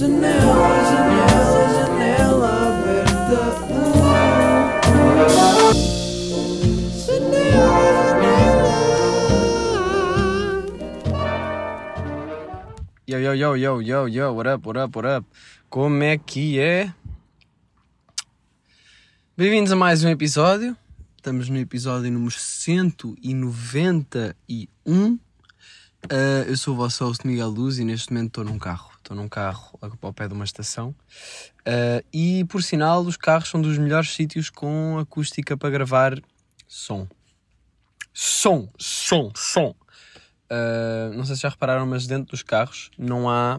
[0.00, 3.42] Janela, janela, janela aberta.
[13.06, 15.26] Yo, yo, yo, yo, yo, yo, what up, what up, what up?
[15.68, 16.94] Como é que é?
[19.36, 20.74] Bem-vindos a mais um episódio.
[21.18, 24.96] Estamos no episódio número 191.
[24.96, 25.20] Uh,
[26.48, 28.89] eu sou o vosso host Miguel Luz e neste momento estou num carro.
[29.10, 30.94] Estou num carro ao pé de uma estação.
[31.66, 36.16] Uh, e por sinal, os carros são dos melhores sítios com acústica para gravar
[36.68, 37.08] som.
[38.14, 39.74] Som, som, som.
[40.48, 43.58] Uh, não sei se já repararam, mas dentro dos carros não há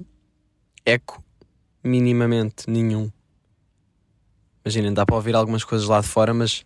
[0.86, 1.22] eco
[1.84, 3.12] minimamente nenhum.
[4.64, 6.66] Imaginem, dá para ouvir algumas coisas lá de fora, mas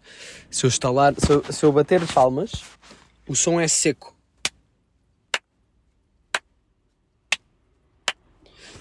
[0.51, 2.63] se eu estalar, se eu, se eu bater palmas,
[3.27, 4.14] o som é seco.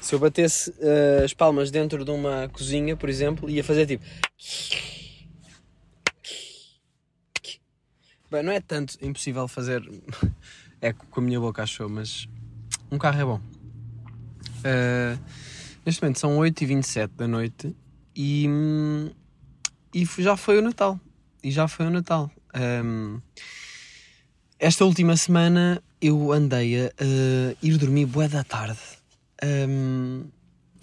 [0.04, 4.04] Se eu batesse uh, as palmas dentro de uma cozinha, por exemplo, ia fazer tipo.
[8.30, 9.82] Bem, não é tanto impossível fazer
[10.82, 12.28] eco com a minha boca, achou, mas
[12.92, 13.40] um carro é bom.
[14.58, 15.18] Uh,
[15.86, 17.74] neste momento são 8h27 da noite
[18.14, 18.46] e,
[19.94, 21.00] e já foi o Natal.
[21.42, 22.30] E já foi o Natal.
[22.54, 23.22] Um,
[24.58, 28.93] esta última semana eu andei a uh, ir dormir bué da tarde.
[29.44, 30.24] Um,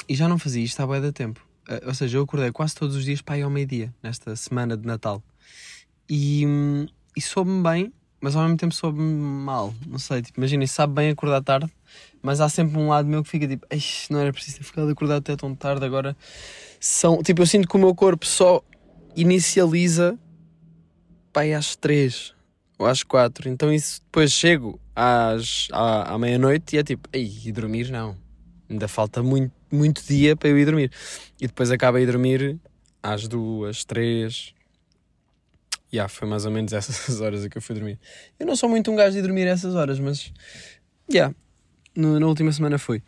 [0.07, 1.45] e já não fazia isto há bué da tempo.
[1.67, 4.77] Uh, ou seja, eu acordei quase todos os dias para ir ao meio-dia, nesta semana
[4.77, 5.23] de Natal.
[6.09, 9.73] E, um, e soube-me bem, mas ao mesmo tempo soube-me mal.
[9.87, 11.71] Não sei, tipo, imaginem, sabe bem acordar tarde,
[12.21, 13.65] mas há sempre um lado meu que fica tipo,
[14.09, 16.15] não era preciso ter ficado acordado até tão tarde, agora
[16.79, 17.23] são.
[17.23, 18.61] Tipo, eu sinto que o meu corpo só
[19.15, 20.17] inicializa
[21.33, 22.35] pai às três
[22.77, 23.49] ou às quatro.
[23.49, 28.20] Então isso depois chego às, à, à meia-noite e é tipo, ei, dormir não.
[28.71, 30.91] Ainda falta muito, muito dia para eu ir dormir.
[31.41, 32.57] E depois acaba a ir dormir
[33.03, 34.53] às duas, três.
[35.91, 37.99] E yeah, foi mais ou menos essas horas que eu fui dormir.
[38.39, 40.31] Eu não sou muito um gajo de dormir essas horas, mas.
[41.11, 41.35] Yeah,
[41.93, 43.03] no, na última semana foi.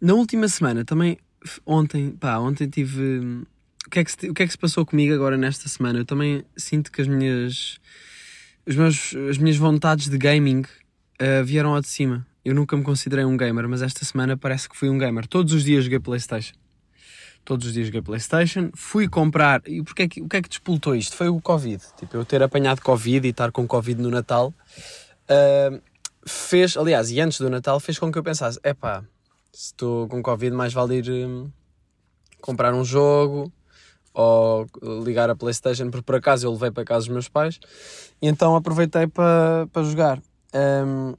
[0.00, 1.18] Na última semana também,
[1.66, 3.44] ontem, pá, ontem tive.
[3.84, 5.98] O que, é que se, o que é que se passou comigo agora nesta semana?
[5.98, 7.80] Eu também sinto que as minhas.
[8.64, 12.24] Os meus, as minhas vontades de gaming uh, vieram ao de cima.
[12.44, 15.26] Eu nunca me considerei um gamer, mas esta semana parece que fui um gamer.
[15.26, 16.54] Todos os dias joguei Playstation.
[17.44, 18.70] Todos os dias joguei Playstation.
[18.74, 19.62] Fui comprar.
[19.66, 21.16] E porque é o que é que despoltou isto?
[21.16, 21.82] Foi o Covid.
[21.98, 24.54] Tipo, eu ter apanhado Covid e estar com Covid no Natal.
[25.28, 25.80] Uh,
[26.26, 29.04] fez, aliás, e antes do Natal, fez com que eu pensasse: é pá,
[29.52, 31.50] se estou com Covid, mais vale ir um,
[32.40, 33.52] comprar um jogo
[34.12, 34.66] ou
[35.04, 37.60] ligar a Playstation, porque por acaso eu levei para casa dos meus pais.
[38.20, 40.20] E então aproveitei para, para jogar.
[40.54, 41.14] Um,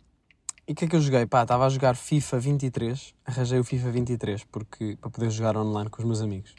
[0.72, 1.26] e o que é que eu joguei?
[1.26, 5.90] Pá, estava a jogar FIFA 23, arranjei o FIFA 23 porque, para poder jogar online
[5.90, 6.56] com os meus amigos.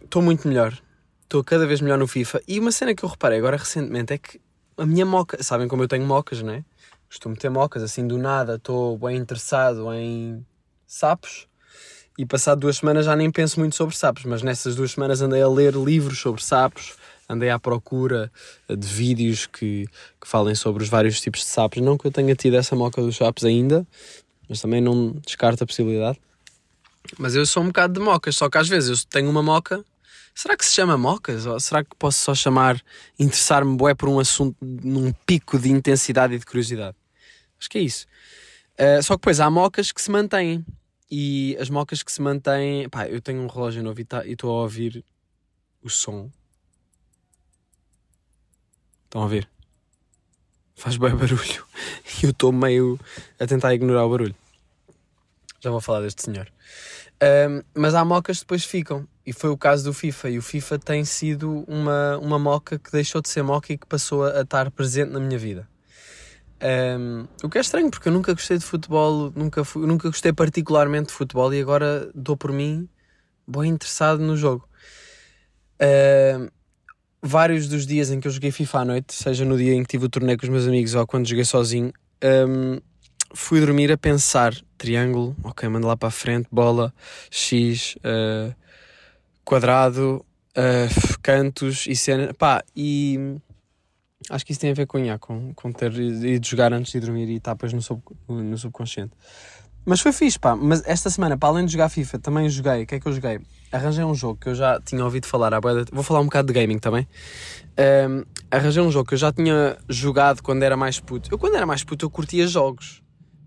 [0.00, 0.80] Estou um, muito melhor,
[1.24, 2.40] estou cada vez melhor no FIFA.
[2.46, 4.40] E uma cena que eu reparei agora recentemente é que
[4.78, 6.64] a minha moca, sabem como eu tenho mocas, não é?
[7.08, 10.46] Costumo ter mocas, assim do nada, estou bem interessado em
[10.86, 11.48] sapos.
[12.16, 15.42] E passado duas semanas já nem penso muito sobre sapos, mas nessas duas semanas andei
[15.42, 16.94] a ler livros sobre sapos
[17.28, 18.30] andei à procura
[18.68, 19.86] de vídeos que,
[20.20, 21.80] que falem sobre os vários tipos de sapos.
[21.82, 23.86] Não que eu tenha tido essa moca dos sapos ainda,
[24.48, 26.18] mas também não descarto a possibilidade.
[27.18, 29.84] Mas eu sou um bocado de mocas, só que às vezes eu tenho uma moca.
[30.34, 31.46] Será que se chama mocas?
[31.46, 32.80] Ou será que posso só chamar
[33.18, 36.96] interessar-me bué por um assunto num pico de intensidade e de curiosidade?
[37.58, 38.06] Acho que é isso.
[38.74, 40.64] Uh, só que depois há mocas que se mantêm.
[41.10, 42.88] E as mocas que se mantêm.
[42.88, 45.04] Pá, eu tenho um relógio novo e tá, estou a ouvir
[45.82, 46.30] o som
[49.12, 49.46] Estão a ver?
[50.74, 51.66] Faz bem barulho.
[52.18, 52.98] E eu estou meio
[53.38, 54.34] a tentar ignorar o barulho.
[55.60, 56.50] Já vou falar deste senhor.
[57.22, 59.06] Um, mas há mocas que depois ficam.
[59.26, 60.30] E foi o caso do FIFA.
[60.30, 63.86] E o FIFA tem sido uma, uma moca que deixou de ser moca e que
[63.86, 65.68] passou a, estar presente na minha vida.
[66.98, 70.32] Um, o que é estranho, porque eu nunca gostei de futebol, nunca, fui, nunca gostei
[70.32, 72.88] particularmente de futebol e agora dou por mim
[73.46, 74.66] bem interessado no jogo.
[75.82, 76.61] Um,
[77.22, 79.88] vários dos dias em que eu joguei FIFA à noite, seja no dia em que
[79.88, 81.92] tive o torneio com os meus amigos ou quando joguei sozinho,
[82.48, 82.80] um,
[83.32, 86.92] fui dormir a pensar: triângulo, ok, manda lá para a frente, bola,
[87.30, 88.54] X, uh,
[89.44, 90.24] quadrado,
[90.56, 92.34] uh, cantos e cena.
[92.34, 93.38] Pá, e
[94.28, 97.00] acho que isso tem a ver com, yeah, com, com ter ido jogar antes de
[97.00, 99.12] dormir e depois no, sub, no subconsciente.
[99.84, 100.54] Mas foi fixe, pá.
[100.54, 102.84] Mas esta semana, para além de jogar FIFA, também joguei.
[102.84, 103.40] O que é que eu joguei?
[103.70, 105.52] Arranjei um jogo que eu já tinha ouvido falar.
[105.92, 107.08] Vou falar um bocado de gaming também.
[108.08, 111.32] Um, arranjei um jogo que eu já tinha jogado quando era mais puto.
[111.32, 113.02] Eu, quando era mais puto, eu curtia jogos.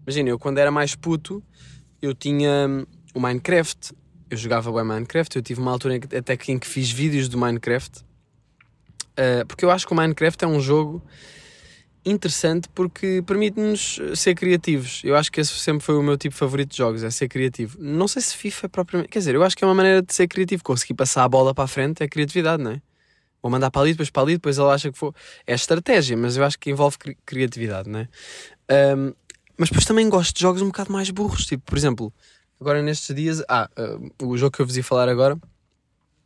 [0.05, 1.41] Imagina, eu quando era mais puto,
[2.01, 3.93] eu tinha hum, o Minecraft.
[4.29, 5.37] Eu jogava bem Minecraft.
[5.37, 8.03] Eu tive uma altura até que, em que fiz vídeos do Minecraft.
[9.17, 11.01] Uh, porque eu acho que o Minecraft é um jogo
[12.05, 15.01] interessante porque permite-nos ser criativos.
[15.03, 17.77] Eu acho que esse sempre foi o meu tipo favorito de jogos, é ser criativo.
[17.79, 19.09] Não sei se FIFA é propriamente.
[19.09, 20.63] Quer dizer, eu acho que é uma maneira de ser criativo.
[20.63, 22.81] Conseguir passar a bola para a frente é criatividade, não é?
[23.41, 25.13] Vou mandar para ali, depois para ali, depois ele acha que for.
[25.45, 28.07] É estratégia, mas eu acho que envolve cri criatividade, não é?
[28.95, 29.13] Um,
[29.57, 32.13] mas depois também gosto de jogos um bocado mais burros, tipo, por exemplo,
[32.59, 33.43] agora nestes dias.
[33.47, 35.37] Ah, uh, o jogo que eu vos ia falar agora.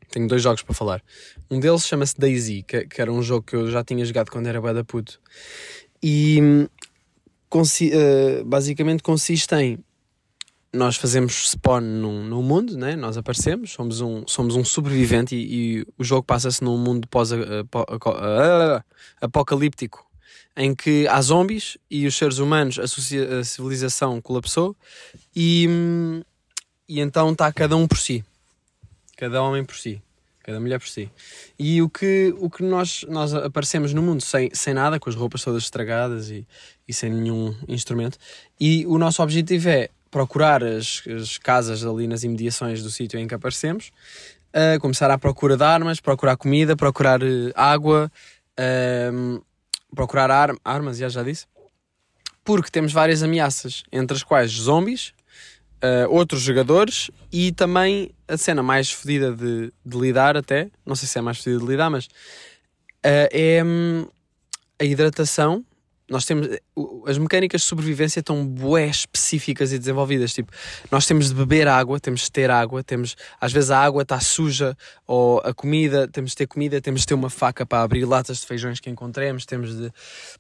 [0.09, 1.03] Tenho dois jogos para falar.
[1.49, 4.47] Um deles chama-se Daisy, que, que, era um jogo que eu já tinha jogado quando
[4.47, 5.19] era da puto.
[6.01, 6.67] E
[7.49, 9.77] consi uh, basicamente consiste em
[10.71, 12.95] nós fazemos spawn num, num mundo, né?
[12.95, 20.05] nós aparecemos, somos um, somos um sobrevivente e, e o jogo passa-se num mundo pós-apocalíptico
[20.55, 24.75] em que há zombies e os seres humanos, a, a civilização colapsou
[25.35, 25.67] e,
[26.87, 28.23] e então está cada um por si,
[29.19, 30.01] cada homem por si,
[30.41, 31.11] cada mulher por si.
[31.59, 35.15] E o que, o que nós, nós aparecemos no mundo sem, sem nada, com as
[35.15, 36.47] roupas todas estragadas e,
[36.87, 38.17] e sem nenhum instrumento,
[38.57, 43.27] e o nosso objetivo é procurar as, as casas ali nas imediações do sítio em
[43.27, 43.91] que aparecemos,
[44.55, 48.09] uh, começar à procura de armas, procurar comida, procurar uh, água,
[48.57, 49.43] uh,
[49.93, 51.45] procurar ar armas, já, já disse,
[52.41, 55.13] porque temos várias ameaças, entre as quais zombies,
[55.83, 61.07] uh, outros jogadores e também a cena mais fodida de, de, lidar até, não sei
[61.07, 62.07] se é mais fodida de lidar, mas
[63.03, 64.07] é um,
[64.79, 65.65] a hidratação.
[66.09, 66.47] Nós temos
[67.05, 70.51] as mecânicas de sobrevivência estão bué específicas e desenvolvidas tipo
[70.89, 74.19] nós temos de beber água temos de ter água temos às vezes a água está
[74.19, 78.05] suja ou a comida temos de ter comida temos de ter uma faca para abrir
[78.05, 79.91] latas de feijões que encontremos temos de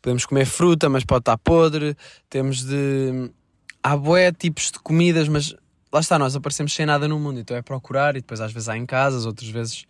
[0.01, 1.95] podemos comer fruta mas pode estar podre
[2.27, 3.29] temos de
[3.83, 5.55] há bué tipos de comidas mas
[5.91, 8.69] lá está nós aparecemos sem nada no mundo então é procurar e depois às vezes
[8.69, 9.85] há em casas outras vezes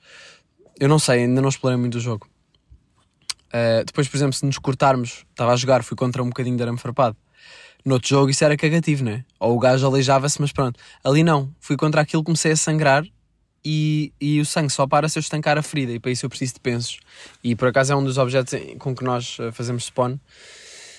[0.80, 2.28] eu não sei ainda não explorei muito o jogo
[3.50, 6.64] Uh, depois, por exemplo, se nos cortarmos, estava a jogar, fui contra um bocadinho de
[6.64, 7.18] arame farpado.
[7.84, 9.26] No outro jogo isso era cagativo, né?
[9.40, 10.80] Ou o gajo aleijava-se, mas pronto.
[11.04, 13.04] Ali não, fui contra aquilo, comecei a sangrar
[13.64, 16.30] e, e o sangue só para se eu estancar a ferida e para isso eu
[16.30, 17.00] preciso de pensos.
[17.44, 20.18] E por acaso é um dos objetos com que nós eh, fazemos spawn.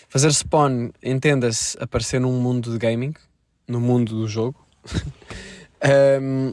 [0.09, 3.15] Fazer spawn, entenda-se, aparecer num mundo de gaming,
[3.69, 4.67] no mundo do jogo.
[6.23, 6.53] um,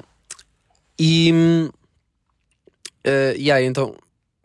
[0.99, 1.31] e.
[3.05, 3.95] Uh, yeah, então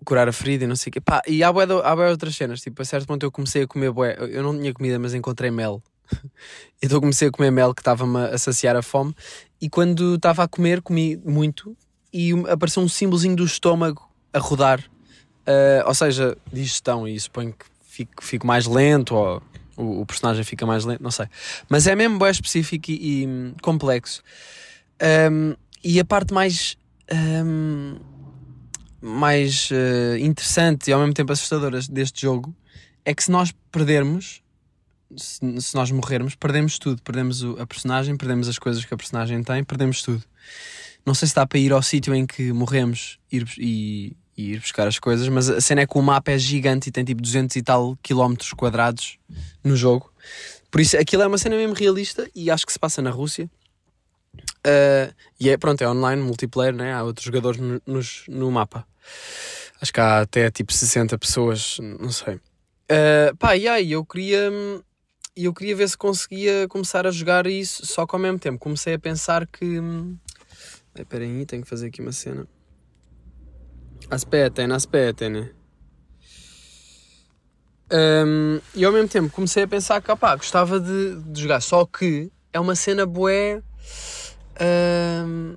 [0.04, 1.00] curar a ferida e não sei o quê.
[1.00, 2.60] Pá, e há bué, há bué outras cenas.
[2.60, 4.16] Tipo, a certo ponto eu comecei a comer bué.
[4.18, 5.82] Eu não tinha comida, mas encontrei mel.
[6.82, 9.14] então comecei a comer mel que estava-me a saciar a fome.
[9.60, 11.76] E quando estava a comer, comi muito.
[12.12, 14.80] E apareceu um símbolozinho do estômago a rodar.
[15.46, 17.06] Uh, ou seja, digestão.
[17.06, 19.14] E suponho que fico, fico mais lento.
[19.14, 19.42] Ou
[19.76, 21.02] o, o, personagem fica mais lento.
[21.02, 21.26] Não sei.
[21.68, 24.22] Mas é mesmo bué específico e, e hum, complexo.
[25.30, 26.76] Um, e a parte mais.
[27.12, 27.96] Um,
[29.04, 32.54] mais uh, interessante e ao mesmo tempo assustadora deste jogo
[33.04, 34.40] é que se nós perdermos,
[35.16, 37.02] se, se nós morrermos, perdemos tudo.
[37.02, 40.22] Perdemos o, a personagem, perdemos as coisas que a personagem tem, perdemos tudo.
[41.04, 44.60] Não sei se dá para ir ao sítio em que morremos ir, e, e ir
[44.60, 47.20] buscar as coisas, mas a cena é que o mapa é gigante e tem tipo
[47.20, 49.18] 200 e tal quilómetros quadrados
[49.62, 50.12] no jogo.
[50.70, 53.50] Por isso, aquilo é uma cena mesmo realista e acho que se passa na Rússia.
[54.66, 56.94] Uh, e é pronto, é online, multiplayer, né?
[56.94, 58.86] há outros jogadores no, nos, no mapa.
[59.80, 62.36] Acho que há até tipo 60 pessoas, não sei.
[62.36, 64.50] Uh, pá, e aí eu queria.
[65.34, 68.58] Eu queria ver se conseguia começar a jogar isso só que ao mesmo tempo.
[68.58, 69.80] Comecei a pensar que.
[70.94, 72.46] Espera aí, tenho que fazer aqui uma cena.
[74.10, 75.50] Aspetta, aspetta, né?
[77.92, 81.84] Um, e ao mesmo tempo comecei a pensar que opá, gostava de, de jogar, só
[81.84, 83.62] que é uma cena bué.
[85.26, 85.56] Um,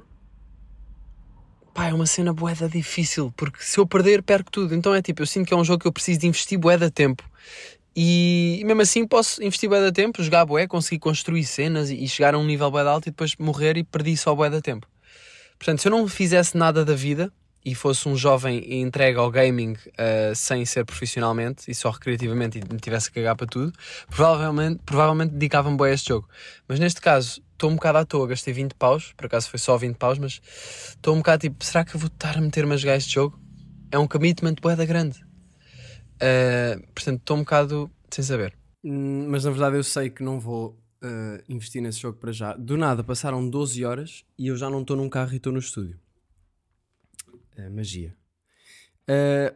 [1.74, 4.75] pá, é uma cena boeda difícil, porque se eu perder, perco tudo.
[4.75, 6.92] Então é tipo, eu sinto que é um jogo que eu preciso de investir boeda
[6.92, 7.24] tempo.
[7.96, 12.08] E, e mesmo assim posso investir boeda tempo, jogar boé, conseguir construir cenas e, e
[12.10, 14.86] chegar a um nível boeda alto e depois morrer e perdi só boeda tempo.
[15.58, 17.32] Portanto, se eu não fizesse nada da vida
[17.66, 22.74] e fosse um jovem entregue ao gaming uh, sem ser profissionalmente e só recreativamente e
[22.74, 23.74] me tivesse que cagar para tudo,
[24.08, 26.30] provavelmente, provavelmente dedicava-me bem a este jogo.
[26.68, 29.76] Mas neste caso, estou um bocado à toa, gastei 20 paus, por acaso foi só
[29.76, 30.40] 20 paus, mas
[30.90, 33.40] estou um bocado tipo, será que eu vou estar a meter-me a jogar este jogo?
[33.92, 35.20] É um commitment boeda grande.
[36.16, 38.54] Uh, portanto, estou um bocado sem saber.
[38.84, 42.54] Hum, mas na verdade eu sei que não vou uh, investir nesse jogo para já.
[42.54, 45.60] Do nada passaram 12 horas e eu já não estou num carro e estou no
[45.60, 46.00] estúdio.
[47.58, 48.16] Uh, magia.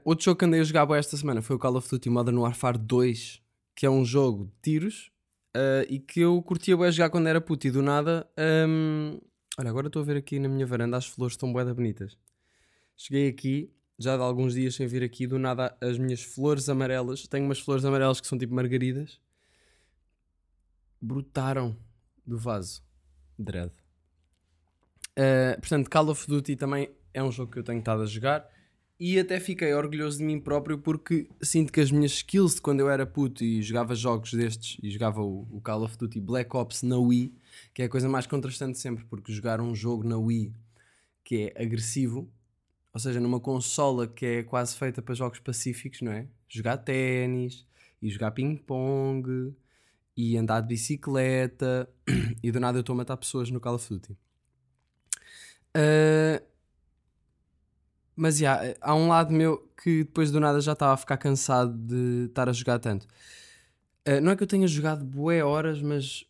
[0.05, 2.77] outro jogo que andei a jogar esta semana foi o Call of Duty Modern Warfare
[2.77, 3.41] 2,
[3.75, 5.11] que é um jogo de tiros
[5.53, 8.27] ah, e que eu curtia bué jogar quando era puto e do nada.
[8.67, 9.19] hum,
[9.57, 12.17] olha, agora estou a ver aqui na minha varanda as flores estão bué da bonitas.
[12.95, 17.27] Cheguei aqui, já de alguns dias sem vir aqui, do nada as minhas flores amarelas.
[17.27, 19.19] Tenho umas flores amarelas que são tipo margaridas.
[21.01, 21.75] Brotaram
[22.25, 22.83] do vaso.
[23.37, 23.71] Dread.
[25.17, 28.49] Ah, portanto, Call of Duty também é um jogo que eu tenho estado a jogar
[28.99, 32.81] e até fiquei orgulhoso de mim próprio porque sinto que as minhas skills de quando
[32.81, 36.55] eu era puto e jogava jogos destes e jogava o, o Call of Duty Black
[36.55, 37.33] Ops na Wii,
[37.73, 40.53] que é a coisa mais contrastante sempre, porque jogar um jogo na Wii
[41.23, 42.29] que é agressivo,
[42.93, 46.27] ou seja, numa consola que é quase feita para jogos pacíficos, não é?
[46.49, 47.65] Jogar ténis
[48.01, 49.55] e jogar ping-pong
[50.17, 51.89] e andar de bicicleta
[52.43, 54.17] e do nada eu estou a matar pessoas no Call of Duty.
[55.73, 56.41] Ah,
[58.19, 61.73] mas já, há um lado meu que depois do nada já estava a ficar cansado
[61.73, 63.07] de estar a jogar tanto.
[64.05, 66.25] Ah, não é que eu tenha jogado bué horas, mas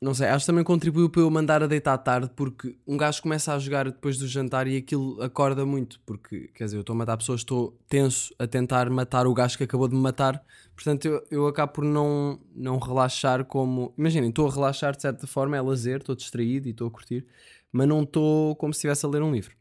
[0.00, 3.20] não sei, acho que também contribuiu para eu mandar a deitar tarde, porque um gajo
[3.20, 6.94] começa a jogar depois do jantar e aquilo acorda muito, porque quer dizer, eu estou
[6.94, 10.40] a matar pessoas, estou tenso a tentar matar o gajo que acabou de me matar,
[10.74, 13.92] portanto eu, eu acabo por não, não relaxar como.
[13.98, 17.26] Imaginem, estou a relaxar de certa forma, é lazer, estou distraído e estou a curtir,
[17.72, 19.57] mas não estou como se estivesse a ler um livro.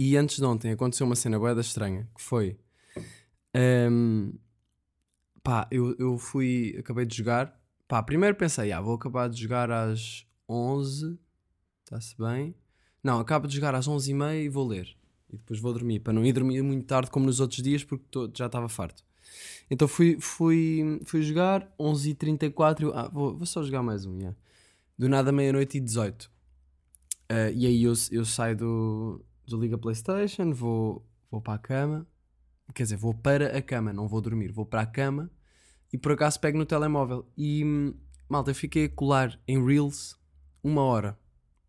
[0.00, 2.56] E antes de ontem aconteceu uma cena boeda estranha, que foi.
[3.90, 4.32] hum,
[5.42, 6.76] pá, eu, eu fui.
[6.78, 7.58] Acabei de jogar.
[7.88, 11.18] Pá, primeiro pensei, ah, vou acabar de jogar às 11.
[11.84, 12.54] Está-se bem.
[13.02, 14.96] Não, acabo de jogar às 11h30 e vou ler.
[15.32, 18.04] E depois vou dormir, para não ir dormir muito tarde como nos outros dias, porque
[18.10, 19.04] tô- já estava farto.
[19.70, 22.82] Então fui, fui, fui jogar, 11h34.
[22.86, 24.36] eu, Ah, vou, vou só jogar mais um, yeah.
[24.96, 26.30] Do nada, meia-noite e 18.
[27.28, 32.06] Ah, e aí eu, eu saio do, desligo a Playstation, vou, vou para a cama.
[32.74, 35.30] Quer dizer, vou para a cama, não vou dormir, vou para a cama
[35.92, 37.26] e por acaso pego no telemóvel.
[37.36, 37.94] E hum,
[38.28, 40.18] malta, eu fiquei a colar em Reels
[40.62, 41.18] uma hora.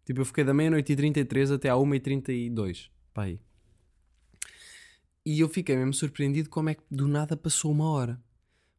[0.05, 2.89] Tipo, eu fiquei da meia-noite e 33 até à 1h32.
[3.13, 3.39] Pá aí.
[5.25, 8.21] E eu fiquei mesmo surpreendido como é que do nada passou uma hora.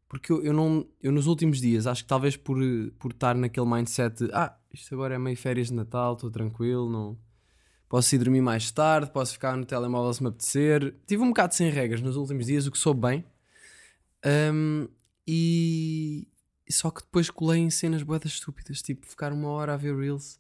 [0.08, 0.88] Porque eu, eu não.
[1.00, 2.58] Eu nos últimos dias, acho que talvez por,
[2.98, 6.90] por estar naquele mindset de ah, isto agora é meio férias de Natal, estou tranquilo,
[6.90, 7.16] não.
[7.90, 10.94] Posso ir dormir mais tarde, posso ficar no telemóvel se me apetecer.
[11.08, 13.24] Tive um bocado sem regras nos últimos dias, o que soube bem.
[14.24, 14.86] Ahm,
[15.26, 16.28] e
[16.70, 20.38] só que depois colei em cenas boedas estúpidas, tipo ficar uma hora a ver Reels.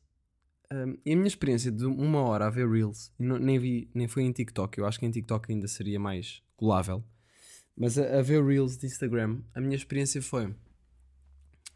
[0.70, 4.06] Ahm, e a minha experiência de uma hora a ver Reels, não- nem, vi, nem
[4.06, 7.02] foi em TikTok, eu acho que em TikTok ainda seria mais colável.
[7.76, 10.54] Mas a, a ver Reels de Instagram, a minha experiência foi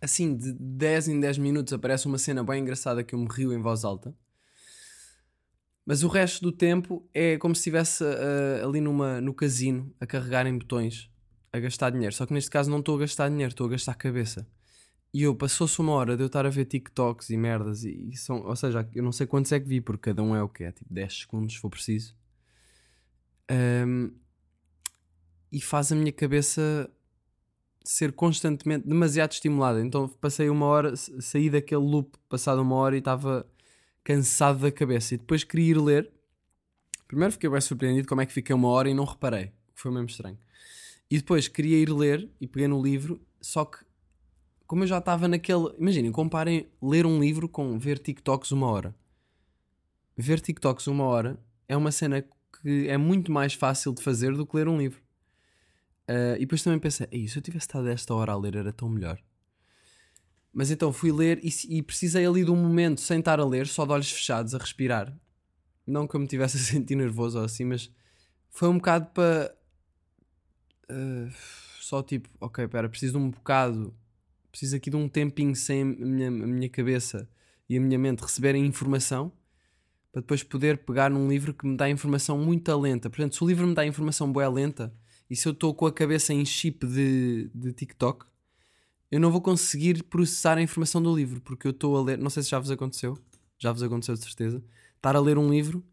[0.00, 3.52] assim, de 10 em 10 minutos aparece uma cena bem engraçada que eu me rio
[3.52, 4.14] em voz alta.
[5.86, 10.06] Mas o resto do tempo é como se estivesse ah, ali numa, no casino a
[10.06, 11.10] carregar em botões,
[11.52, 12.14] a gastar dinheiro.
[12.14, 14.46] Só que neste caso não estou a gastar dinheiro, estou a gastar cabeça.
[15.12, 18.16] E eu passou-se uma hora de eu estar a ver TikToks e merdas, e, e
[18.16, 20.48] são, ou seja, eu não sei quantos é que vi, porque cada um é o
[20.48, 22.16] que é, tipo 10 segundos se for preciso.
[23.48, 24.10] Ahm,
[25.52, 26.90] e faz a minha cabeça
[27.84, 29.80] ser constantemente demasiado estimulada.
[29.80, 33.46] Então passei uma hora, sa- saí daquele loop passado uma hora e estava
[34.04, 35.14] cansado da cabeça.
[35.14, 36.12] E depois queria ir ler.
[37.08, 39.50] Primeiro fiquei bem surpreendido como é que fiquei uma hora e não reparei.
[39.74, 40.38] Foi mesmo estranho.
[41.10, 43.78] E depois queria ir ler e peguei no livro, só que
[44.66, 45.74] como eu já estava naquele.
[45.78, 48.94] Imaginem, comparem ler um livro com ver TikToks uma hora.
[50.16, 52.22] Ver TikToks uma hora é uma cena
[52.62, 55.02] que é muito mais fácil de fazer do que ler um livro.
[56.08, 58.72] Ah, e depois também pensei, "Ei, se eu tivesse estado esta hora a ler era
[58.72, 59.20] tão melhor.
[60.54, 63.66] Mas então fui ler e, e precisei ali de um momento sem estar a ler,
[63.66, 65.12] só de olhos fechados, a respirar.
[65.84, 67.90] Não que eu me tivesse a sentir nervoso ou assim, mas
[68.50, 69.54] foi um bocado para.
[70.88, 71.28] ah,
[71.80, 73.94] só tipo, ok, pera, preciso de um bocado,
[74.50, 77.28] preciso aqui de um tempinho sem a minha, a minha cabeça
[77.68, 79.32] e a minha mente receberem informação
[80.14, 83.10] para depois poder pegar num livro que me dá informação muito lenta.
[83.10, 84.94] Portanto, se o livro me dá informação boa lenta
[85.28, 88.24] e se eu estou com a cabeça em chip de, de TikTok,
[89.10, 92.30] eu não vou conseguir processar a informação do livro, porque eu estou a ler, não
[92.30, 93.18] sei se já vos aconteceu,
[93.58, 94.62] já vos aconteceu de certeza,
[94.96, 95.84] estar a ler um livro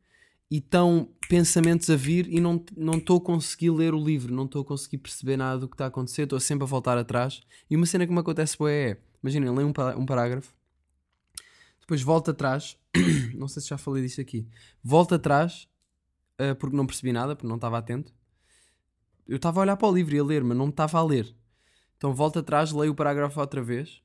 [0.50, 2.64] e estão pensamentos a vir e não
[2.98, 5.86] estou a conseguir ler o livro, não estou a conseguir perceber nada do que está
[5.86, 7.42] a acontecer, estou sempre a voltar atrás.
[7.70, 10.54] E uma cena que me acontece boa é, imaginem, leio um, um parágrafo,
[11.80, 12.78] depois volto atrás,
[13.34, 14.48] não sei se já falei disto aqui,
[14.84, 15.70] volto atrás
[16.42, 18.12] ah, porque não percebi nada, porque não estava atento.
[19.28, 21.36] Eu estava a olhar para o livro e a ler, mas não estava a ler.
[22.02, 24.02] Então volto atrás, leio o parágrafo outra vez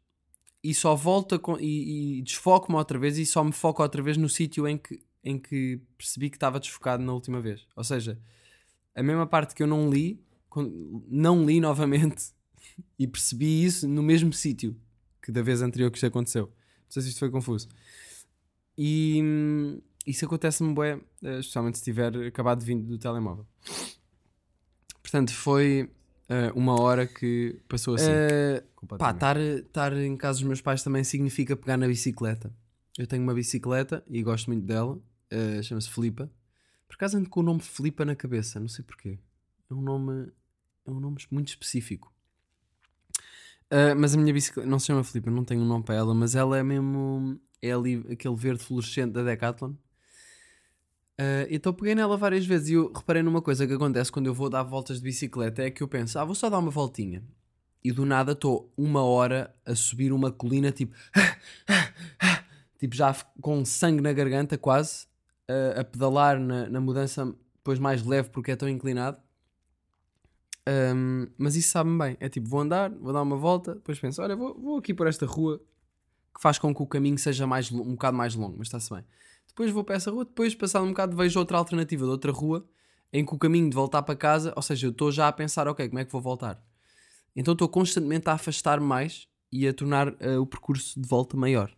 [0.62, 4.02] e só volto a con- e, e desfoco-me outra vez e só me foco outra
[4.02, 7.66] vez no sítio em que, em que percebi que estava desfocado na última vez.
[7.74, 8.20] Ou seja,
[8.94, 10.22] a mesma parte que eu não li,
[11.08, 12.34] não li novamente
[12.98, 14.78] e percebi isso no mesmo sítio.
[15.22, 16.48] que da vez anterior que isto aconteceu.
[16.48, 17.66] Não sei se isto foi confuso.
[18.76, 19.22] E
[20.06, 23.46] isso acontece-me bué, eh, especialmente se tiver acabado de vir do telemóvel.
[25.02, 25.88] Portanto, foi
[26.28, 28.10] eh, uma hora que passou assim.
[28.10, 28.62] Eh,
[28.98, 32.52] Pá, estar, estar em casa dos meus pais também significa pegar na bicicleta.
[32.98, 34.98] Eu tenho uma bicicleta e gosto muito dela.
[35.30, 36.30] eh, Chama-se Flipa.
[36.88, 39.18] Por acaso ando com o nome Flipa na cabeça, não sei porquê.
[39.70, 40.30] É um nome,
[40.86, 42.12] é um nome muito específico.
[43.70, 46.14] Eh, mas a minha bicicleta não se chama Flipa, não tenho um nome para ela,
[46.14, 47.40] mas ela é mesmo.
[47.60, 49.74] É ali aquele verde fluorescente da Decathlon.
[51.18, 54.34] Eh, então peguei nela várias vezes e eu reparei numa coisa que acontece quando eu
[54.34, 57.22] vou dar voltas de bicicleta: é que eu penso, ah, vou só dar uma voltinha
[57.82, 60.94] e do nada estou uma hora a subir uma colina, tipo,
[62.78, 65.06] tipo já com sangue na garganta, quase,
[65.48, 69.18] a, a pedalar na, na mudança depois mais leve porque é tão inclinado.
[70.66, 72.16] Ahm, mas isso sabe-me bem.
[72.18, 75.06] É tipo, vou andar, vou dar uma volta, depois penso, olha, vou, vou aqui por
[75.06, 75.60] esta rua
[76.34, 79.04] que faz com que o caminho seja mais, um bocado mais longo, mas está-se bem.
[79.56, 82.68] Depois vou para essa rua, depois, passado um bocado, vejo outra alternativa de outra rua
[83.10, 85.66] em que o caminho de voltar para casa, ou seja, eu estou já a pensar,
[85.66, 86.62] ok, como é que vou voltar?
[87.34, 91.74] Então estou constantemente a afastar mais e a tornar eh, o percurso de volta maior.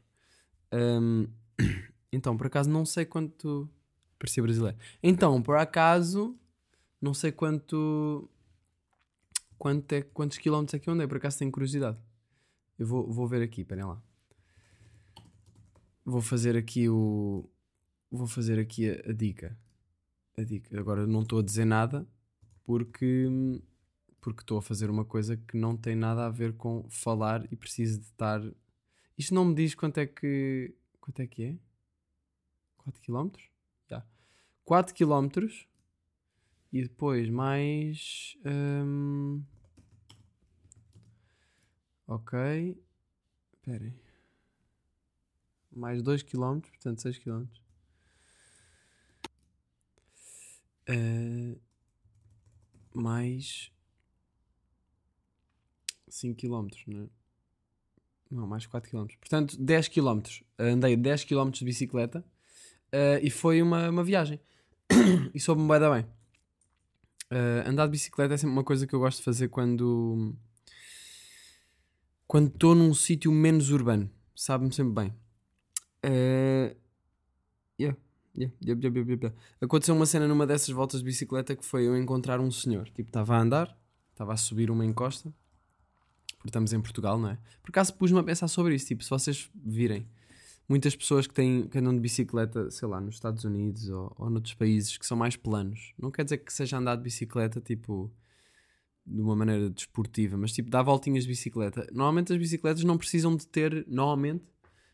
[0.72, 1.26] Ahm,
[2.12, 3.70] então, por acaso, não sei quanto.
[4.18, 4.76] Parecia brasileiro.
[5.00, 6.36] Então, por acaso,
[7.00, 8.28] não sei quanto.
[9.56, 11.06] quanto é, quantos quilómetros é que eu andei.
[11.06, 11.96] Por acaso tenho curiosidade.
[12.76, 14.02] Eu vou, vou ver aqui, esperem lá.
[16.04, 17.48] Vou fazer aqui o.
[18.10, 19.58] Vou fazer aqui a, a dica.
[20.36, 20.78] A dica.
[20.78, 22.06] Agora não estou a dizer nada
[22.64, 23.28] porque
[24.20, 27.56] porque estou a fazer uma coisa que não tem nada a ver com falar e
[27.56, 28.40] preciso de estar.
[29.16, 30.74] Isto não me diz quanto é que.
[31.00, 31.58] Quanto é que é?
[32.78, 33.30] 4 km?
[33.88, 34.04] Já.
[34.64, 35.48] 4 km
[36.72, 38.36] e depois mais.
[38.44, 39.42] hum,
[42.08, 42.38] Ok.
[43.52, 43.94] Esperem.
[45.70, 47.44] Mais 2 km, portanto 6 km.
[50.88, 51.56] Eh,
[52.94, 53.70] mais
[56.08, 57.08] 5 km, não é?
[58.30, 59.06] Não, mais 4 km.
[59.20, 60.20] Portanto, 10 km.
[60.58, 62.24] Andei 10 km de bicicleta
[62.92, 64.40] eh, e foi uma, uma viagem.
[65.34, 66.06] e soube-me bem da bem.
[67.30, 70.34] Eh, andar de bicicleta é sempre uma coisa que eu gosto de fazer quando
[72.26, 74.10] quando estou num sítio menos urbano.
[74.34, 75.14] Sabe-me sempre bem.
[76.02, 76.76] Eh,
[78.38, 79.34] yeah, yeah, yeah.
[79.60, 82.88] Aconteceu uma cena numa dessas voltas de bicicleta que foi eu encontrar um senhor.
[82.90, 83.78] Tipo, estava a andar,
[84.12, 85.32] estava a subir uma encosta,
[86.36, 87.38] porque estamos em Portugal, não é?
[87.62, 88.86] Por acaso pus-me a pensar sobre isso.
[88.86, 90.06] Tipo, se vocês virem
[90.68, 94.30] muitas pessoas que, têm, que andam de bicicleta, sei lá, nos Estados Unidos ou, ou
[94.30, 98.12] noutros países que são mais planos, não quer dizer que seja andar de bicicleta, tipo,
[99.06, 101.86] de uma maneira desportiva, mas tipo, dar voltinhas de bicicleta.
[101.90, 104.44] Normalmente as bicicletas não precisam de ter, normalmente,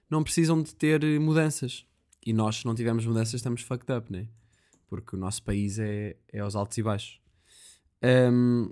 [0.09, 1.85] não precisam de ter mudanças.
[2.25, 4.29] E nós, se não tivermos mudanças, estamos fucked up, né?
[4.89, 7.21] Porque o nosso país é, é aos altos e baixos.
[8.03, 8.71] Ahm,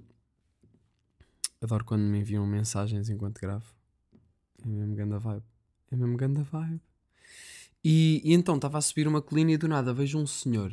[1.61, 3.67] adoro quando me enviam mensagens enquanto gravo.
[4.65, 5.45] É mesmo ganda vibe.
[5.91, 6.81] É mesmo ganda vibe.
[7.85, 10.73] E, e então estava a subir uma colina e do nada vejo um senhor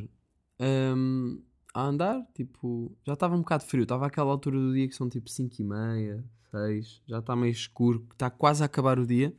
[0.59, 1.39] ahm,
[1.73, 5.09] a andar, tipo, já estava um bocado frio, estava àquela altura do dia que são
[5.09, 9.33] tipo 5 e meia, 6, já está meio escuro, está quase a acabar o dia.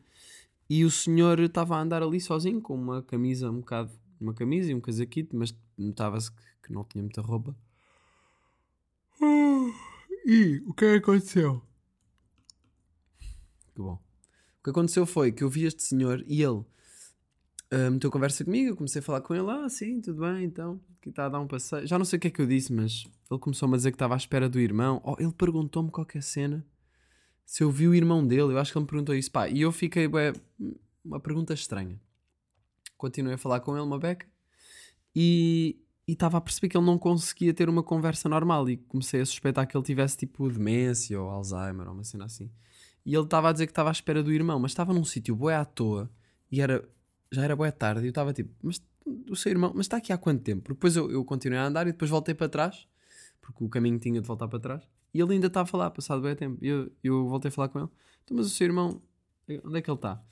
[0.71, 4.71] E o senhor estava a andar ali sozinho com uma camisa, um bocado, uma camisa
[4.71, 7.57] e um casaquito, mas notava-se que, que não tinha muita roupa.
[10.25, 11.61] E o que é que aconteceu?
[13.75, 13.95] Que bom.
[13.95, 16.65] O que aconteceu foi que eu vi este senhor e ele
[17.73, 20.81] ah, meteu conversa comigo, eu comecei a falar com ele, ah, sim, tudo bem, então,
[21.01, 21.85] que está a dar um passeio.
[21.85, 23.97] Já não sei o que é que eu disse, mas ele começou-me a dizer que
[23.97, 25.03] estava à espera do irmão.
[25.05, 26.65] Oh, ele perguntou-me qualquer cena
[27.51, 29.63] se eu vi o irmão dele, eu acho que ele me perguntou isso, pá, e
[29.63, 30.33] eu fiquei, bué,
[31.05, 32.01] uma pergunta estranha.
[32.97, 34.25] Continuei a falar com ele, uma beca,
[35.13, 39.27] e estava a perceber que ele não conseguia ter uma conversa normal e comecei a
[39.27, 42.49] suspeitar que ele tivesse tipo demência ou Alzheimer ou uma cena assim.
[43.05, 45.35] E ele estava a dizer que estava à espera do irmão, mas estava num sítio
[45.35, 46.09] bué à toa
[46.53, 46.89] e era,
[47.33, 48.81] já era bué tarde e eu estava tipo, mas
[49.29, 50.63] o seu irmão, mas está aqui há quanto tempo?
[50.63, 52.87] Porque depois eu, eu continuei a andar e depois voltei para trás,
[53.41, 56.21] porque o caminho tinha de voltar para trás, e ele ainda está a falar, passado
[56.23, 56.59] bué tempo.
[56.65, 57.89] Eu, eu voltei a falar com ele,
[58.25, 59.03] então, mas o seu irmão,
[59.65, 60.23] onde é que ele está?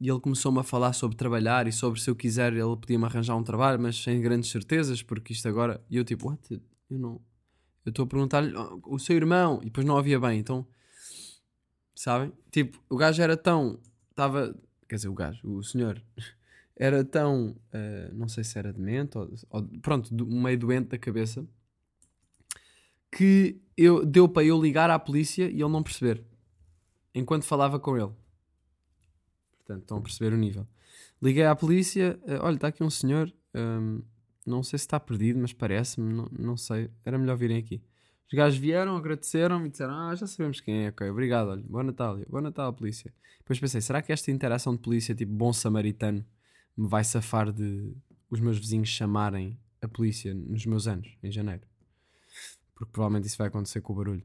[0.00, 3.36] E ele começou-me a falar sobre trabalhar e sobre se eu quiser ele podia-me arranjar
[3.36, 5.82] um trabalho, mas sem grandes certezas, porque isto agora.
[5.90, 6.62] E eu tipo, what?
[6.90, 7.20] Eu não.
[7.84, 10.66] Eu estou a perguntar-lhe "Oh, o seu irmão, e depois não havia bem, então.
[11.94, 12.32] Sabem?
[12.50, 13.80] Tipo, o gajo era tão.
[14.10, 14.54] Estava.
[14.88, 16.00] Quer dizer, o gajo, o senhor,
[16.76, 17.56] era tão.
[17.72, 19.28] eh, não sei se era demente ou.
[19.50, 21.46] ou pronto, do- meio doente da cabeça,
[23.10, 26.24] que eu, deu para eu ligar à polícia e ele não perceber,
[27.14, 28.12] enquanto falava com ele.
[29.58, 30.66] Portanto, estão a perceber o nível.
[31.20, 34.02] Liguei à polícia, eh, olha, está aqui um senhor, hum,
[34.46, 37.82] não sei se está perdido, mas parece-me, não, não sei, era melhor virem aqui.
[38.30, 41.82] Os gajos vieram, agradeceram e disseram: Ah, já sabemos quem é, ok, obrigado, olha, boa
[41.82, 43.12] Natal, boa Natal, polícia.
[43.38, 46.24] Depois pensei: será que esta interação de polícia, tipo bom samaritano,
[46.76, 47.94] me vai safar de
[48.30, 51.62] os meus vizinhos chamarem a polícia nos meus anos, em janeiro?
[52.78, 54.22] Porque provavelmente isso vai acontecer com o barulho.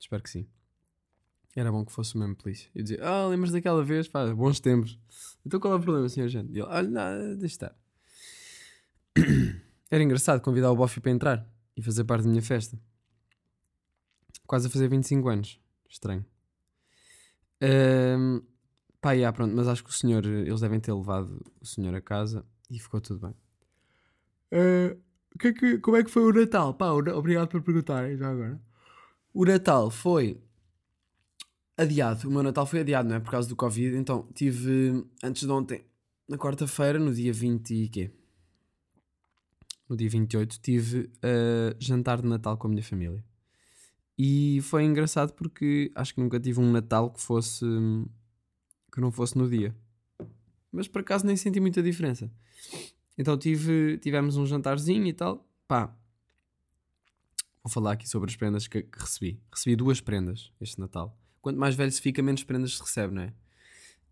[0.00, 0.48] Espero que sim.
[1.54, 2.70] Era bom que fosse o mesmo polícia.
[2.74, 4.08] Eu dizia: Ah, lembras daquela vez?
[4.08, 4.98] Pá, bons tempos.
[5.44, 6.48] Então qual é o problema, senhor gente?
[6.48, 7.76] E ele: Olha, não, deixa estar.
[9.90, 12.80] Era engraçado convidar o Buffy para entrar e fazer parte da minha festa.
[14.46, 15.60] Quase a fazer 25 anos.
[15.86, 16.24] Estranho.
[17.60, 18.40] Ahm,
[19.02, 22.00] pá, yeah, pronto, mas acho que o senhor, eles devem ter levado o senhor a
[22.00, 23.34] casa e ficou tudo bem.
[24.52, 24.96] Ah,
[25.38, 26.74] que é que- como é que foi o Natal?
[26.74, 28.60] Pá, obrigado por perguntarem já agora.
[29.34, 30.40] O Natal foi
[31.76, 32.28] adiado.
[32.28, 33.20] O meu Natal foi adiado, não é?
[33.20, 33.96] Por causa do Covid.
[33.96, 35.84] Então tive antes de ontem,
[36.28, 38.10] na quarta-feira, no dia 20 e quê?
[39.88, 43.24] No dia 28, tive ah, jantar de Natal com a minha família.
[44.18, 47.64] E foi engraçado porque acho que nunca tive um Natal que fosse
[48.92, 49.76] que não fosse no dia.
[50.72, 52.30] Mas por acaso nem senti muita diferença.
[53.18, 55.48] Então tive, tivemos um jantarzinho e tal.
[55.66, 55.94] Pá,
[57.62, 59.40] vou falar aqui sobre as prendas que, que recebi.
[59.50, 61.18] Recebi duas prendas este Natal.
[61.40, 63.34] Quanto mais velho se fica, menos prendas se recebe, não é?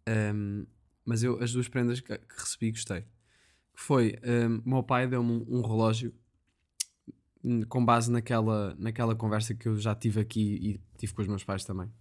[0.07, 0.67] Ahm,
[1.05, 3.03] mas eu, as duas prendas que, que recebi, gostei.
[3.03, 4.19] Que foi,
[4.65, 6.15] o meu pai deu-me um, um relógio
[7.69, 11.45] com base naquela, naquela conversa que eu já tive aqui e tive com os meus
[11.45, 11.93] pais também.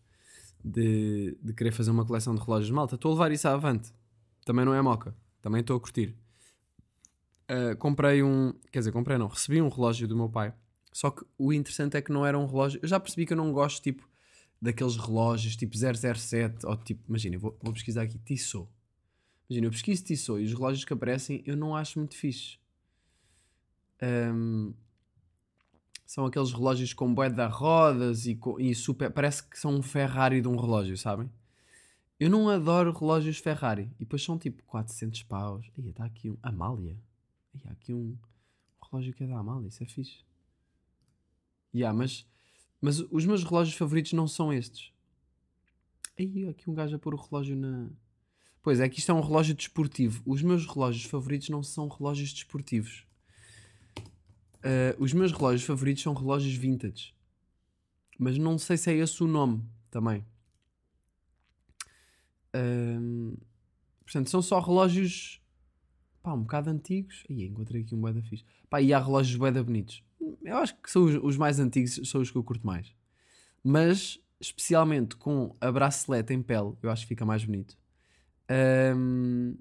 [0.64, 2.72] De, de querer fazer uma coleção de relógios.
[2.72, 3.94] Malta, estou a levar isso avante.
[4.46, 5.14] Também não é moca.
[5.42, 6.16] Também estou a curtir.
[7.54, 8.54] Uh, comprei um.
[8.72, 9.28] Quer dizer, comprei não.
[9.28, 10.54] Recebi um relógio do meu pai.
[10.92, 12.80] Só que o interessante é que não era um relógio.
[12.82, 14.08] Eu já percebi que eu não gosto, tipo,
[14.62, 17.04] daqueles relógios tipo 007 ou tipo.
[17.08, 18.68] Imagina, vou, vou pesquisar aqui Tissot.
[19.50, 22.58] Imagina, eu pesquiso Tissot e os relógios que aparecem eu não acho muito fixe.
[24.02, 24.74] Um,
[26.06, 29.12] são aqueles relógios com bué de rodas e, e super.
[29.12, 31.30] Parece que são um Ferrari de um relógio, sabem?
[32.20, 33.92] Eu não adoro relógios Ferrari.
[34.00, 35.70] E depois são tipo 400 paus.
[35.78, 36.38] Aí está aqui um.
[36.42, 36.96] Amália.
[37.54, 38.18] Aí há aqui um
[38.82, 39.68] relógio que é da Amália.
[39.68, 40.24] Isso é fixe.
[41.74, 42.26] Yeah, mas,
[42.80, 44.92] mas os meus relógios favoritos não são estes.
[46.18, 47.90] Aí aqui um gajo a pôr o relógio na.
[48.62, 50.22] Pois é, que isto é um relógio desportivo.
[50.26, 53.06] Os meus relógios favoritos não são relógios desportivos.
[54.60, 57.14] Uh, os meus relógios favoritos são relógios vintage.
[58.18, 60.26] Mas não sei se é esse o nome também.
[62.56, 63.36] Um,
[64.06, 65.43] portanto, são só relógios
[66.24, 67.24] pá, um bocado antigos.
[67.30, 68.46] Aí encontrei aqui um bué da fixe.
[68.70, 70.02] Pá, e há relógios bué da bonitos.
[70.42, 72.96] Eu acho que são os, os mais antigos, são os que eu curto mais.
[73.62, 77.78] Mas, especialmente com a bracelete em pele, eu acho que fica mais bonito.
[78.50, 79.56] Um,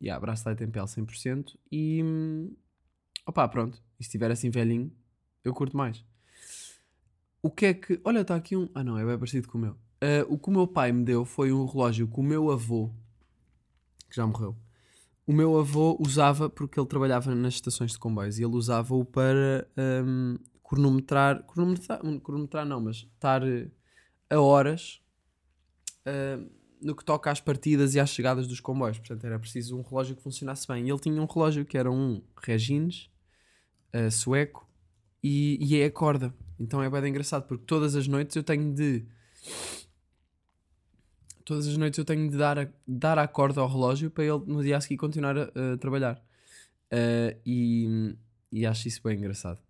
[0.00, 1.56] yeah, bracelete em pele 100%.
[1.70, 2.02] E
[3.26, 3.82] opá, pronto.
[3.98, 4.92] E se estiver assim velhinho,
[5.42, 6.04] eu curto mais.
[7.42, 8.00] O que é que.
[8.04, 8.68] Olha, está aqui um.
[8.74, 9.76] Ah, não, é bem parecido com o meu.
[10.00, 12.90] Ah, o que o meu pai me deu foi um relógio que o meu avô,
[14.08, 14.56] que já morreu,
[15.26, 19.68] o meu avô usava porque ele trabalhava nas estações de comboios e ele usava-o para
[20.04, 22.00] hum, cronometrar, cronometrar.
[22.22, 23.70] Cronometrar não, mas estar eh,
[24.30, 25.00] a horas
[26.06, 26.40] ah,
[26.80, 28.98] no que toca às partidas e às chegadas dos comboios.
[28.98, 30.86] Portanto, era preciso um relógio que funcionasse bem.
[30.86, 33.08] E ele tinha um relógio que era um Regines
[33.92, 34.68] ah, sueco
[35.22, 36.34] e, e é a corda.
[36.58, 39.04] Então é bem engraçado porque todas as noites eu tenho de
[41.52, 44.42] todas as noites eu tenho de dar a, dar a corda ao relógio para ele
[44.46, 45.42] no dia a seguir continuar a,
[45.74, 46.22] a trabalhar.
[46.90, 48.16] Ah, e,
[48.50, 49.60] e acho isso bem engraçado.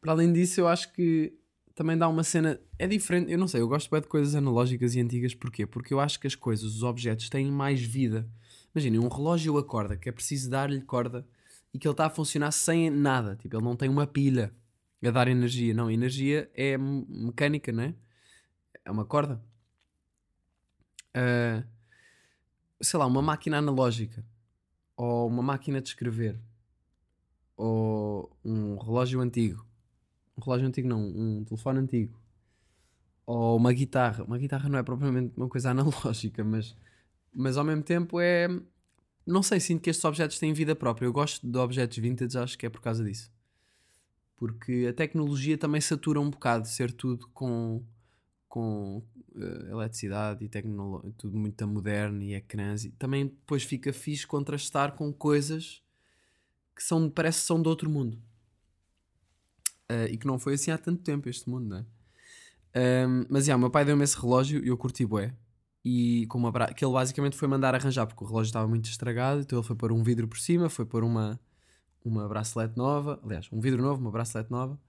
[0.00, 1.34] Para além disso, eu acho que
[1.74, 2.60] também dá uma cena.
[2.78, 5.66] É diferente, eu não sei, eu gosto bem de coisas analógicas e antigas, porquê?
[5.66, 8.28] Porque eu acho que as coisas, os objetos, têm mais vida.
[8.74, 11.26] Imaginem, um relógio a corda, que é preciso dar-lhe corda
[11.72, 13.36] e que ele está a funcionar sem nada.
[13.36, 14.52] Tipo, ele não tem uma pilha
[15.04, 15.72] a dar energia.
[15.72, 17.94] Não, energia é mecânica, não é?
[18.84, 19.42] É uma corda.
[21.16, 21.64] Ah,
[22.80, 24.22] sei lá, uma máquina analógica
[24.96, 26.38] ou uma máquina de escrever
[27.56, 29.66] ou um relógio antigo.
[30.36, 32.20] Um relógio antigo não, um telefone antigo.
[33.24, 34.24] Ou uma guitarra.
[34.24, 36.76] Uma guitarra não é propriamente uma coisa analógica, mas,
[37.34, 38.48] mas ao mesmo tempo é.
[39.26, 41.06] Não sei, sinto que estes objetos têm vida própria.
[41.06, 43.32] Eu gosto de objetos vintage, acho que é por causa disso.
[44.36, 47.82] Porque a tecnologia também satura um bocado, ser tudo com,
[48.56, 49.02] com
[49.36, 52.86] eh, eletricidade e tecnologia, tudo muito moderno e ecrãs.
[52.86, 55.82] E também depois fica fixe contrastar com coisas
[56.74, 58.18] que são, parece que são de outro mundo.
[59.90, 61.84] Eh, e que não foi assim há tanto tempo este mundo, não é?
[63.04, 65.34] Ahm, mas, já, o meu pai deu-me esse relógio e eu curti bué.
[65.84, 66.72] e com uma bra...
[66.72, 69.76] que ele basicamente foi mandar arranjar porque o relógio estava muito estragado, então ele foi
[69.76, 71.38] pôr um vidro por cima, foi pôr uma,
[72.04, 74.80] uma bracelete nova, aliás, um vidro novo, uma bracelete nova,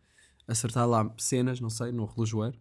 [0.48, 2.58] acertar lá cenas, não sei, no relojoeiro.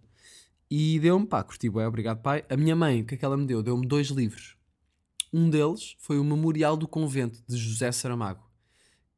[0.70, 2.44] E deu-me, pá, curti bem, obrigado pai.
[2.48, 3.62] A minha mãe, o que é que ela me deu?
[3.62, 4.57] Deu-me dois livros.
[5.33, 8.48] Um deles foi o Memorial do Convento, de José Saramago,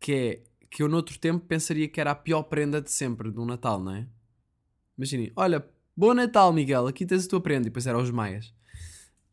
[0.00, 3.44] que é, que eu noutro tempo pensaria que era a pior prenda de sempre, do
[3.44, 4.06] Natal, não é?
[4.96, 8.52] Imaginem, olha, bom Natal Miguel, aqui tens a tua prenda, e depois era aos Maias.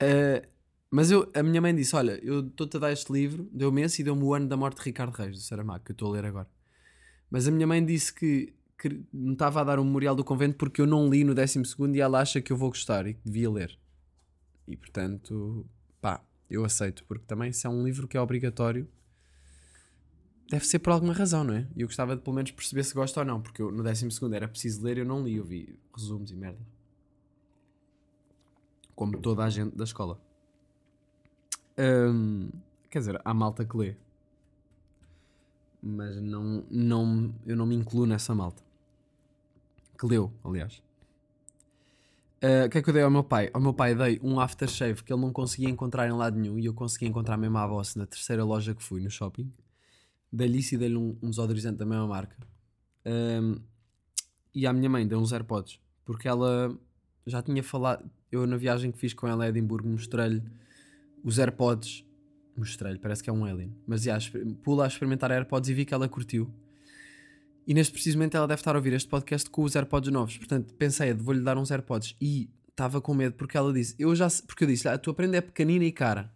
[0.01, 0.45] Uh,
[0.91, 4.01] mas eu, a minha mãe disse, olha, eu estou-te a dar este livro, deu-me esse
[4.01, 6.13] e deu-me o ano da morte de Ricardo Reis, do Saramago, que eu estou a
[6.13, 6.47] ler agora.
[7.30, 8.54] Mas a minha mãe disse que
[8.89, 11.63] que me estava a dar o Memorial do Convento porque eu não li no 12
[11.93, 13.80] e ela acha que eu vou gostar e que devia ler.
[14.67, 15.65] E portanto,
[16.00, 18.88] pá, eu aceito, porque também se é um livro que é obrigatório,
[20.48, 21.67] deve ser por alguma razão, não é?
[21.76, 24.08] E eu gostava de pelo menos perceber se gosto ou não, porque eu, no 12
[24.34, 26.62] era preciso ler, eu não li, eu vi resumos e merda.
[28.95, 30.19] Como toda a gente da escola.
[31.78, 32.50] Hum,
[32.89, 33.95] quer dizer, há malta que lê.
[35.82, 38.64] Mas não, não, eu não me incluo nessa malta
[39.95, 40.84] que leu, aliás.
[42.43, 43.49] Uh, o que é que eu dei ao meu pai?
[43.53, 46.65] Ao meu pai dei um aftershave que ele não conseguia encontrar em lado nenhum e
[46.65, 49.51] eu consegui encontrar mesmo à boss na terceira loja que fui no shopping.
[50.31, 52.36] Dei-lhe isso e dei-lhe um, um desodorizante da mesma marca.
[53.05, 53.60] Um,
[54.53, 56.77] e à minha mãe dei uns AirPods porque ela
[57.25, 58.10] já tinha falado.
[58.31, 60.43] Eu, na viagem que fiz com ela a Edimburgo, mostrei-lhe
[61.23, 62.05] os AirPods.
[62.55, 63.75] Mostrei-lhe, parece que é um alien.
[63.88, 64.17] Mas já,
[64.63, 66.49] pula a experimentar AirPods e vi que ela curtiu.
[67.67, 70.38] E neste preciso momento ela deve estar a ouvir este podcast com os AirPods novos.
[70.38, 72.15] Portanto, pensei, vou-lhe dar uns AirPods.
[72.21, 75.38] E estava com medo porque ela disse, eu já porque eu disse, a tua prenda
[75.38, 76.32] é pequenina e cara.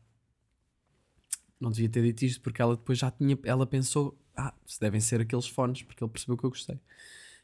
[1.60, 5.02] Não devia ter dito isto porque ela depois já tinha, ela pensou, ah, se devem
[5.02, 6.80] ser aqueles fones, porque ele percebeu que eu gostei.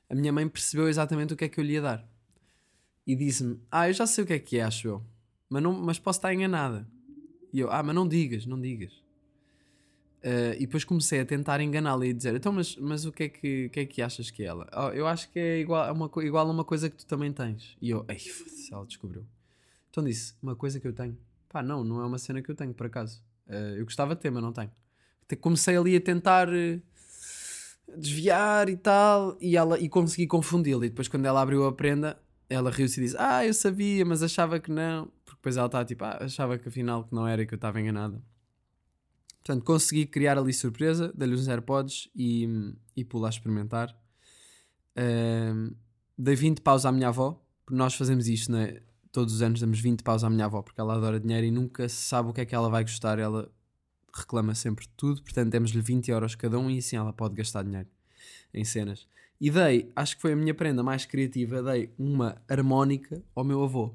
[0.10, 2.10] A minha mãe percebeu exatamente o que é que eu lhe ia dar.
[3.06, 5.06] E disse-me, ah, eu já sei o que é que é, acho eu.
[5.50, 6.88] Mas, não, mas posso estar enganada.
[7.54, 9.05] E eu, ah, mas não digas, não digas.
[10.26, 13.30] Uh, e depois comecei a tentar enganá-la e dizer: Então, mas, mas o que é
[13.30, 14.68] que, que é que achas que é ela?
[14.76, 17.32] Oh, eu acho que é igual a, uma, igual a uma coisa que tu também
[17.32, 17.78] tens.
[17.80, 18.18] E eu, ei,
[18.72, 19.24] ela descobriu.
[19.92, 21.16] Então disse: Uma coisa que eu tenho.
[21.48, 23.22] Pá, não, não é uma cena que eu tenho, por acaso.
[23.46, 24.72] Uh, eu gostava de ter, mas não tenho.
[25.40, 26.82] Comecei ali a tentar uh,
[27.96, 30.88] desviar e tal, e, ela, e consegui confundi-la.
[30.88, 34.24] E depois, quando ela abriu a prenda, ela riu-se e disse: Ah, eu sabia, mas
[34.24, 35.06] achava que não.
[35.24, 37.58] Porque depois ela estava tipo: Ah, achava que afinal que não era e que eu
[37.58, 38.20] estava enganada.
[39.46, 43.96] Portanto, consegui criar ali surpresa, dei-lhe uns AirPods e, e pulo a experimentar.
[44.98, 45.76] Uh,
[46.18, 48.82] dei 20 paus à minha avó, porque nós fazemos isto, né?
[49.12, 51.88] todos os anos damos 20 paus à minha avó, porque ela adora dinheiro e nunca
[51.88, 53.48] se sabe o que é que ela vai gostar, ela
[54.12, 57.88] reclama sempre tudo, portanto demos-lhe 20 euros cada um e assim ela pode gastar dinheiro
[58.52, 59.08] em cenas.
[59.40, 63.64] E dei, acho que foi a minha prenda mais criativa, dei uma harmónica ao meu
[63.64, 63.94] avô.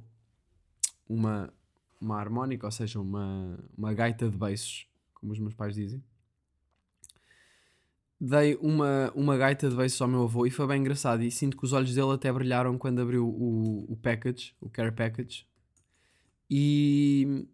[1.08, 1.52] Uma,
[2.00, 4.86] uma harmónica, ou seja, uma, uma gaita de beiços
[5.20, 6.02] como os meus pais dizem.
[8.20, 11.22] Dei uma, uma gaita de beijos ao meu avô e foi bem engraçado.
[11.22, 14.92] E sinto que os olhos dele até brilharam quando abriu o, o package, o care
[14.92, 15.46] package.
[16.50, 17.46] E,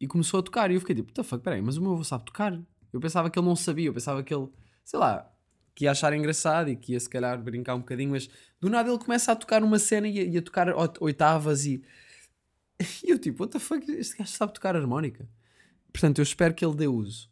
[0.00, 0.70] e começou a tocar.
[0.70, 2.60] E eu fiquei tipo, what the fuck, peraí, mas o meu avô sabe tocar?
[2.92, 4.48] Eu pensava que ele não sabia, eu pensava que ele,
[4.84, 5.28] sei lá,
[5.74, 8.88] que ia achar engraçado e que ia se calhar brincar um bocadinho, mas do nada
[8.88, 10.68] ele começa a tocar uma cena e a, e a tocar
[11.00, 11.82] oitavas e,
[13.02, 15.28] e eu tipo, what the fuck, este gajo sabe tocar harmónica.
[15.94, 17.30] Portanto, eu espero que ele dê uso.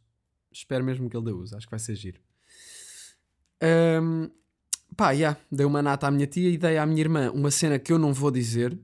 [0.52, 1.56] Espero mesmo que ele dê uso.
[1.56, 2.20] Acho que vai ser giro.
[4.00, 4.30] Um,
[4.96, 5.18] pá, já.
[5.18, 7.92] Yeah, dei uma nata à minha tia e dei à minha irmã uma cena que
[7.92, 8.78] eu não vou dizer.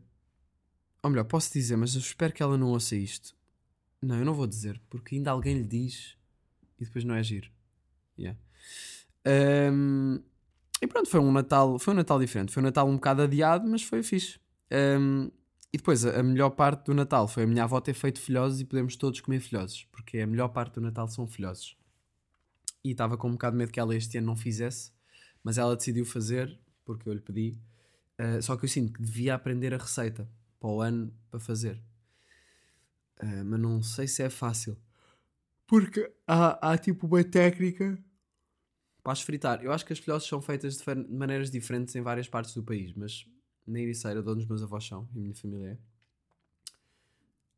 [1.01, 3.37] Ou melhor, posso dizer, mas eu espero que ela não ouça isto.
[4.03, 6.17] Não, eu não vou dizer, porque ainda alguém lhe diz
[6.79, 7.49] e depois não é giro.
[8.19, 8.37] Yeah.
[9.73, 10.21] Um,
[10.83, 12.53] e pronto, foi um Natal, foi um Natal diferente.
[12.53, 14.41] Foi um Natal um bocado adiado, mas foi fixe.
[14.73, 15.31] Um,
[15.73, 18.65] e depois, a, melhor parte do Natal foi a minha avó ter feito filhosos e
[18.65, 21.77] podemos todos comer filhosos, porque a melhor parte do Natal são filhosos.
[22.83, 24.93] E estava com um bocado de medo que ela este ano não fizesse,
[25.45, 27.59] mas ela decidiu fazer, porque eu lhe pedi.
[28.19, 30.29] Uh, só que eu sinto que devia aprender a receita
[30.59, 31.81] para o ano para fazer.
[33.23, 34.77] Uh, mas não sei se é fácil.
[35.67, 38.03] Porque há, há tipo uma técnica
[39.03, 39.63] para as fritar.
[39.63, 42.93] Eu acho que as filhotes são feitas de maneiras diferentes em várias partes do país,
[42.95, 43.27] mas
[43.69, 45.79] na Ericeira, de onde os meus avós são e a minha família é,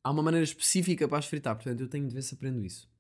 [0.03, 2.91] há uma maneira específica para as fritar, portanto eu tenho de ver se aprendo isso.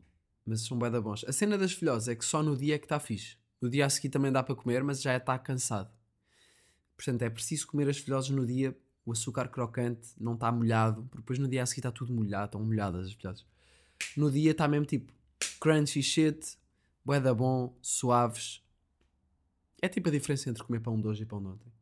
[0.46, 1.24] Mas são bem da bons.
[1.24, 3.36] A cena das filhoses é que só no dia é que está fixe.
[3.60, 5.92] No dia a seguir também dá para comer, mas já está cansado.
[6.96, 11.18] Portanto, é preciso comer as filhoses no dia, o açúcar crocante não está molhado, porque
[11.18, 13.46] depois no dia a seguir está tudo molhado, estão molhadas as filhoses.
[14.16, 15.12] No dia está mesmo tipo
[15.60, 16.58] crunchy shit,
[17.04, 18.62] bué da bom, suaves.
[19.80, 21.72] É tipo a diferença entre comer pão de hoje e pão de ontem.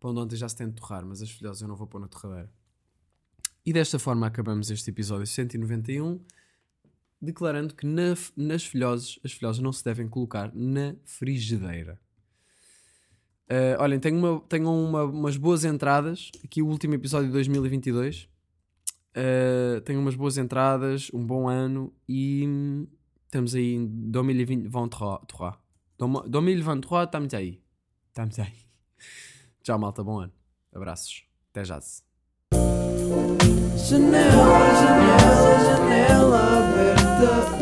[0.00, 2.00] Pão de ontem já se tem de torrar, mas as filhosas eu não vou pôr
[2.00, 2.50] na torradeira.
[3.66, 6.20] E desta forma acabamos este episódio 191,
[7.20, 12.00] declarando que na- nas filhoses, as filhoses não se devem colocar na frigideira.
[13.50, 16.30] Uh, olhem, tenho, uma, tenho uma- umas boas entradas.
[16.44, 18.28] Aqui o último episódio de 2022.
[19.16, 22.44] Uh, tenho umas boas entradas, um bom ano e
[23.24, 25.54] estamos aí em 2023.
[25.98, 27.60] 2023 estamos aí.
[28.10, 28.52] Estamos aí.
[29.68, 30.02] Tchau, malta.
[30.02, 30.32] Bom ano.
[30.74, 31.24] Abraços.
[31.50, 31.78] Até já.
[31.78, 32.02] -se.
[33.76, 37.58] Janela, janela, janela aberta.